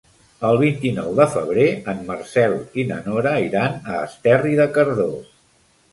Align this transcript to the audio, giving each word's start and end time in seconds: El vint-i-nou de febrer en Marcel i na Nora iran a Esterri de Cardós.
El 0.47 0.55
vint-i-nou 0.61 1.11
de 1.19 1.27
febrer 1.33 1.67
en 1.93 2.01
Marcel 2.09 2.57
i 2.81 2.87
na 2.93 2.99
Nora 3.11 3.37
iran 3.49 3.77
a 3.95 4.03
Esterri 4.11 4.57
de 4.65 4.71
Cardós. 4.79 5.33